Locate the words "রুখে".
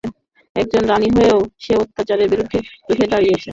2.89-3.05